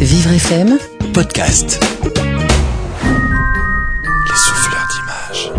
Vivre 0.00 0.32
FM 0.32 0.78
Podcast. 1.14 1.80
Les 3.02 4.36
souffleurs 4.36 4.86
d'images. 4.92 5.52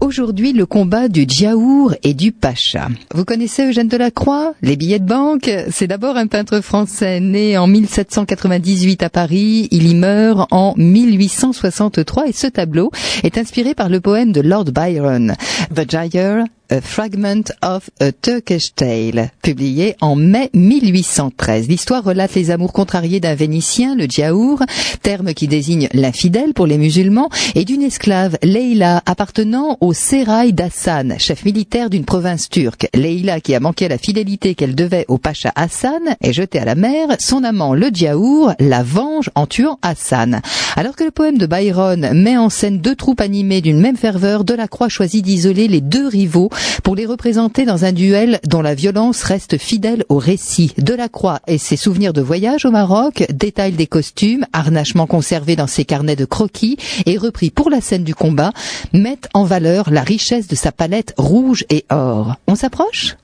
Aujourd'hui, 0.00 0.52
le 0.52 0.66
combat 0.66 1.08
du 1.08 1.26
Djaour 1.28 1.94
et 2.02 2.14
du 2.14 2.32
Pacha. 2.32 2.88
Vous 3.14 3.24
connaissez 3.24 3.66
Eugène 3.68 3.88
Delacroix 3.88 4.54
Les 4.62 4.76
billets 4.76 4.98
de 4.98 5.06
banque? 5.06 5.50
C'est 5.70 5.86
d'abord 5.86 6.16
un 6.16 6.26
peintre 6.26 6.60
français 6.60 7.20
né 7.20 7.58
en 7.58 7.66
1798 7.66 9.02
à 9.02 9.10
Paris. 9.10 9.68
Il 9.70 9.88
y 9.88 9.94
meurt 9.94 10.48
en 10.50 10.74
1863 10.76 12.28
et 12.28 12.32
ce 12.32 12.46
tableau 12.46 12.90
est 13.22 13.36
inspiré 13.38 13.74
par 13.74 13.88
le 13.88 14.00
poème 14.00 14.32
de 14.32 14.40
Lord 14.40 14.66
Byron, 14.72 15.34
The 15.74 15.90
Gyre 15.90 16.44
a 16.70 16.80
Fragment 16.80 17.52
of 17.62 17.90
a 18.00 18.12
Turkish 18.12 18.74
Tale, 18.74 19.30
publié 19.42 19.96
en 20.00 20.16
mai 20.16 20.50
1813. 20.54 21.68
L'histoire 21.68 22.04
relate 22.04 22.34
les 22.34 22.50
amours 22.50 22.72
contrariés 22.72 23.20
d'un 23.20 23.34
Vénitien, 23.34 23.94
le 23.94 24.06
Djaour, 24.06 24.62
terme 25.02 25.34
qui 25.34 25.48
désigne 25.48 25.88
l'infidèle 25.92 26.54
pour 26.54 26.66
les 26.66 26.78
musulmans, 26.78 27.30
et 27.54 27.64
d'une 27.64 27.82
esclave, 27.82 28.36
Leila, 28.42 29.02
appartenant 29.06 29.78
au 29.80 29.92
Sérail 29.92 30.52
d'Hassan, 30.52 31.16
chef 31.18 31.44
militaire 31.44 31.90
d'une 31.90 32.04
province 32.04 32.48
turque. 32.48 32.88
Leila, 32.94 33.40
qui 33.40 33.54
a 33.54 33.60
manqué 33.60 33.88
la 33.88 33.98
fidélité 33.98 34.54
qu'elle 34.54 34.74
devait 34.74 35.04
au 35.08 35.18
pacha 35.18 35.52
Hassan, 35.54 36.16
est 36.20 36.32
jetée 36.32 36.58
à 36.58 36.64
la 36.64 36.74
mer. 36.74 37.08
Son 37.18 37.44
amant, 37.44 37.74
le 37.74 37.90
Djaour, 37.92 38.52
la 38.58 38.82
venge 38.82 39.30
en 39.34 39.46
tuant 39.46 39.78
Hassan. 39.82 40.40
Alors 40.76 40.96
que 40.96 41.04
le 41.04 41.10
poème 41.10 41.38
de 41.38 41.46
Byron 41.46 42.10
met 42.12 42.36
en 42.36 42.50
scène 42.50 42.78
deux 42.78 42.94
troupes 42.94 43.20
animées 43.20 43.60
d'une 43.60 43.80
même 43.80 43.96
ferveur, 43.96 44.44
Delacroix 44.44 44.88
choisit 44.88 45.24
d'isoler 45.24 45.68
les 45.68 45.80
deux 45.80 46.06
rivaux 46.06 46.50
pour 46.82 46.96
les 46.96 47.06
représenter 47.06 47.64
dans 47.64 47.84
un 47.84 47.92
duel 47.92 48.40
dont 48.44 48.62
la 48.62 48.74
violence 48.74 49.22
reste 49.22 49.58
fidèle 49.58 50.04
au 50.08 50.18
récit. 50.18 50.72
Delacroix 50.78 51.40
et 51.46 51.58
ses 51.58 51.76
souvenirs 51.76 52.12
de 52.12 52.20
voyage 52.20 52.64
au 52.64 52.70
Maroc, 52.70 53.24
détails 53.30 53.72
des 53.72 53.86
costumes, 53.86 54.46
harnachement 54.52 55.06
conservés 55.06 55.56
dans 55.56 55.66
ses 55.66 55.84
carnets 55.84 56.16
de 56.16 56.24
croquis 56.24 56.76
et 57.06 57.18
repris 57.18 57.50
pour 57.50 57.70
la 57.70 57.80
scène 57.80 58.04
du 58.04 58.14
combat, 58.14 58.52
mettent 58.92 59.28
en 59.34 59.44
valeur 59.44 59.90
la 59.90 60.02
richesse 60.02 60.48
de 60.48 60.54
sa 60.54 60.72
palette 60.72 61.14
rouge 61.16 61.64
et 61.70 61.84
or. 61.90 62.36
On 62.46 62.54
s'approche? 62.54 63.16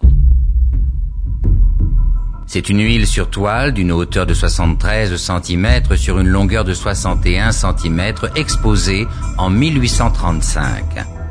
C'est 2.46 2.68
une 2.68 2.80
huile 2.80 3.06
sur 3.06 3.30
toile 3.30 3.72
d'une 3.72 3.92
hauteur 3.92 4.26
de 4.26 4.34
73 4.34 5.16
cm 5.16 5.96
sur 5.96 6.18
une 6.18 6.28
longueur 6.28 6.64
de 6.64 6.74
61 6.74 7.50
cm 7.50 8.14
exposée 8.36 9.06
en 9.38 9.48
1835. 9.48 11.21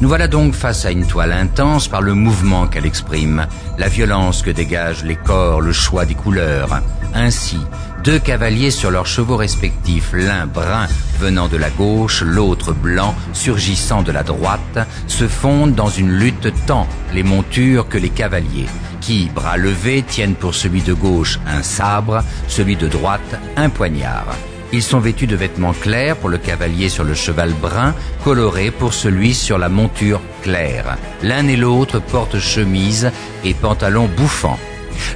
Nous 0.00 0.08
voilà 0.08 0.28
donc 0.28 0.54
face 0.54 0.86
à 0.86 0.90
une 0.92 1.06
toile 1.06 1.32
intense 1.32 1.86
par 1.86 2.00
le 2.00 2.14
mouvement 2.14 2.66
qu'elle 2.66 2.86
exprime, 2.86 3.46
la 3.76 3.88
violence 3.88 4.42
que 4.42 4.50
dégagent 4.50 5.04
les 5.04 5.16
corps, 5.16 5.60
le 5.60 5.72
choix 5.72 6.06
des 6.06 6.14
couleurs. 6.14 6.80
Ainsi, 7.14 7.58
deux 8.02 8.18
cavaliers 8.18 8.70
sur 8.70 8.90
leurs 8.90 9.06
chevaux 9.06 9.36
respectifs, 9.36 10.12
l'un 10.14 10.46
brun 10.46 10.86
venant 11.18 11.48
de 11.48 11.58
la 11.58 11.68
gauche, 11.68 12.22
l'autre 12.22 12.72
blanc 12.72 13.14
surgissant 13.34 14.02
de 14.02 14.10
la 14.10 14.22
droite, 14.22 14.88
se 15.06 15.28
fondent 15.28 15.74
dans 15.74 15.90
une 15.90 16.12
lutte 16.12 16.50
tant 16.66 16.86
les 17.12 17.22
montures 17.22 17.86
que 17.86 17.98
les 17.98 18.08
cavaliers, 18.08 18.68
qui, 19.02 19.28
bras 19.34 19.58
levés, 19.58 20.02
tiennent 20.02 20.34
pour 20.34 20.54
celui 20.54 20.80
de 20.80 20.94
gauche 20.94 21.38
un 21.46 21.62
sabre, 21.62 22.24
celui 22.48 22.76
de 22.76 22.88
droite 22.88 23.38
un 23.56 23.68
poignard. 23.68 24.28
Ils 24.72 24.82
sont 24.82 25.00
vêtus 25.00 25.26
de 25.26 25.36
vêtements 25.36 25.72
clairs 25.72 26.16
pour 26.16 26.28
le 26.28 26.38
cavalier 26.38 26.88
sur 26.88 27.04
le 27.04 27.14
cheval 27.14 27.52
brun, 27.52 27.94
colorés 28.22 28.70
pour 28.70 28.94
celui 28.94 29.34
sur 29.34 29.58
la 29.58 29.68
monture 29.68 30.20
claire. 30.42 30.96
L'un 31.22 31.48
et 31.48 31.56
l'autre 31.56 32.00
portent 32.00 32.38
chemise 32.38 33.10
et 33.44 33.54
pantalons 33.54 34.08
bouffants. 34.16 34.58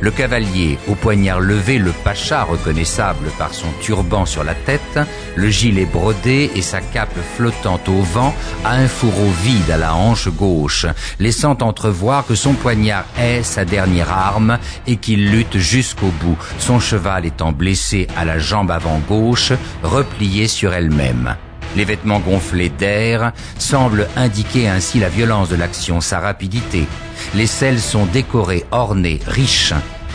Le 0.01 0.11
cavalier, 0.11 0.79
au 0.89 0.95
poignard 0.95 1.41
levé, 1.41 1.79
le 1.79 1.93
pacha 1.93 2.45
reconnaissable 2.45 3.29
par 3.39 3.55
son 3.55 3.69
turban 3.81 4.27
sur 4.27 4.45
la 4.45 4.55
tête, 4.55 4.99
le 5.37 5.49
gilet 5.51 5.87
brodé 5.87 6.51
et 6.55 6.63
sa 6.63 6.81
cape 6.81 7.17
flottante 7.37 7.89
au 7.89 8.03
vent, 8.03 8.35
a 8.65 8.75
un 8.75 8.89
fourreau 8.89 9.31
vide 9.43 9.71
à 9.71 9.77
la 9.77 9.95
hanche 9.95 10.29
gauche, 10.29 10.87
laissant 11.19 11.57
entrevoir 11.61 12.27
que 12.27 12.35
son 12.35 12.55
poignard 12.55 13.05
est 13.19 13.43
sa 13.43 13.65
dernière 13.65 14.13
arme 14.13 14.59
et 14.87 14.97
qu'il 14.97 15.31
lutte 15.31 15.59
jusqu'au 15.59 16.13
bout, 16.21 16.39
son 16.59 16.81
cheval 16.81 17.27
étant 17.27 17.53
blessé 17.53 18.07
à 18.17 18.25
la 18.25 18.39
jambe 18.39 18.71
avant 18.71 19.01
gauche, 19.09 19.53
replié 19.83 20.49
sur 20.49 20.73
elle-même. 20.73 21.37
Les 21.77 21.85
vêtements 21.85 22.21
gonflés 22.21 22.69
d'air 22.69 23.33
semblent 23.59 24.09
indiquer 24.17 24.69
ainsi 24.69 25.01
la 25.01 25.09
violence 25.09 25.49
de 25.49 25.57
l'action, 25.57 26.01
sa 26.01 26.21
rapidité. 26.21 26.87
Les 27.35 27.47
selles 27.47 27.81
sont 27.81 28.07
décorées, 28.07 28.65
ornées, 28.71 29.21
riches. 29.27 29.75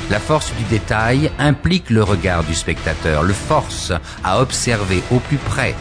La 0.10 0.20
force 0.20 0.52
du 0.56 0.64
détail 0.64 1.32
implique 1.38 1.90
le 1.90 2.02
regard 2.02 2.44
du 2.44 2.56
spectateur, 2.56 3.24
le 3.24 3.34
force 3.34 3.92
à 4.24 4.42
observer 4.42 5.04
au 5.12 5.20
plus 5.20 5.38
près. 5.38 5.76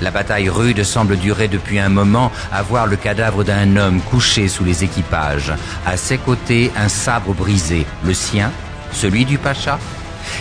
La 0.00 0.10
bataille 0.10 0.48
rude 0.48 0.82
semble 0.82 1.16
durer 1.16 1.48
depuis 1.48 1.78
un 1.78 1.88
moment 1.88 2.30
à 2.52 2.62
voir 2.62 2.86
le 2.86 2.96
cadavre 2.96 3.44
d'un 3.44 3.76
homme 3.76 4.00
couché 4.00 4.48
sous 4.48 4.64
les 4.64 4.84
équipages. 4.84 5.52
À 5.86 5.96
ses 5.96 6.18
côtés, 6.18 6.70
un 6.76 6.88
sabre 6.88 7.32
brisé. 7.34 7.86
Le 8.04 8.14
sien 8.14 8.50
Celui 8.92 9.24
du 9.24 9.38
pacha 9.38 9.78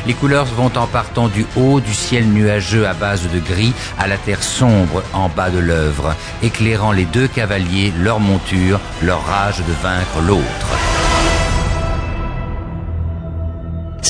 les 0.06 0.14
couleurs 0.14 0.46
vont 0.46 0.72
en 0.76 0.88
partant 0.88 1.28
du 1.28 1.46
haut 1.56 1.80
du 1.80 1.94
ciel 1.94 2.26
nuageux 2.26 2.88
à 2.88 2.94
base 2.94 3.28
de 3.30 3.40
gris 3.40 3.74
à 4.00 4.08
la 4.08 4.18
terre 4.18 4.44
sombre 4.44 5.04
en 5.14 5.30
bas 5.30 5.50
de 5.50 5.60
l'œuvre, 5.60 6.16
éclairant 6.44 6.92
les 6.92 7.06
deux 7.06 7.28
cavaliers, 7.28 7.94
leur 8.00 8.20
monture, 8.20 8.80
leur 9.02 9.26
rage 9.26 9.60
de 9.60 9.74
vaincre 9.82 10.22
l'autre. 10.26 10.91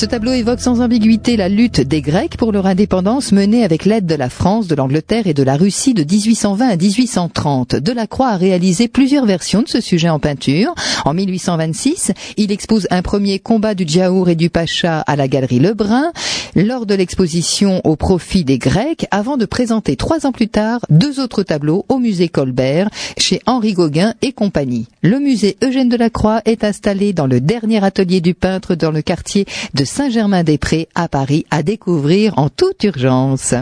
Ce 0.02 0.06
tableau 0.08 0.32
évoque 0.32 0.58
sans 0.58 0.80
ambiguïté 0.80 1.36
la 1.36 1.48
lutte 1.48 1.80
des 1.80 2.02
Grecs 2.02 2.36
pour 2.36 2.50
leur 2.50 2.66
indépendance 2.66 3.30
menée 3.30 3.62
avec 3.62 3.84
l'aide 3.84 4.04
de 4.04 4.16
la 4.16 4.28
France, 4.28 4.66
de 4.66 4.74
l'Angleterre 4.74 5.28
et 5.28 5.32
de 5.32 5.44
la 5.44 5.56
Russie 5.56 5.94
de 5.94 6.02
1820 6.02 6.68
à 6.70 6.76
1830. 6.76 7.76
Delacroix 7.76 8.30
a 8.30 8.36
réalisé 8.36 8.88
plusieurs 8.88 9.26
versions 9.26 9.62
de 9.62 9.68
ce 9.68 9.80
sujet 9.80 10.08
en 10.08 10.18
peinture. 10.18 10.74
En 11.04 11.14
1826, 11.14 12.10
il 12.36 12.50
expose 12.50 12.88
un 12.90 13.02
premier 13.02 13.38
combat 13.38 13.76
du 13.76 13.84
Djaour 13.86 14.28
et 14.28 14.34
du 14.34 14.50
Pacha 14.50 15.02
à 15.02 15.14
la 15.14 15.28
galerie 15.28 15.60
Lebrun 15.60 16.10
lors 16.56 16.84
de 16.84 16.96
l'exposition 16.96 17.80
au 17.84 17.94
profit 17.94 18.42
des 18.42 18.58
Grecs 18.58 19.06
avant 19.12 19.36
de 19.36 19.44
présenter 19.44 19.94
trois 19.94 20.26
ans 20.26 20.32
plus 20.32 20.48
tard 20.48 20.80
deux 20.90 21.20
autres 21.20 21.44
tableaux 21.44 21.86
au 21.88 21.98
musée 21.98 22.28
Colbert 22.28 22.90
chez 23.18 23.40
Henri 23.46 23.72
Gauguin 23.72 24.14
et 24.20 24.32
compagnie. 24.32 24.88
Le 25.02 25.20
musée 25.20 25.56
Eugène 25.62 25.88
Delacroix 25.88 26.42
est 26.44 26.64
installé 26.64 27.12
dans 27.12 27.28
le 27.28 27.40
dernier 27.40 27.84
atelier 27.84 28.20
du 28.20 28.34
peintre 28.34 28.74
dans 28.74 28.90
le 28.90 29.02
quartier 29.02 29.46
de 29.74 29.84
Saint-Germain-des-Prés 29.94 30.88
à 30.94 31.06
Paris 31.06 31.44
à 31.50 31.62
découvrir 31.62 32.38
en 32.38 32.48
toute 32.48 32.82
urgence. 32.82 33.54